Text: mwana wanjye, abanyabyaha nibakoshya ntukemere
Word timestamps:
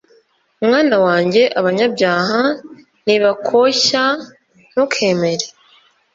mwana 0.65 0.95
wanjye, 1.05 1.41
abanyabyaha 1.59 2.41
nibakoshya 3.05 4.03
ntukemere 4.69 5.45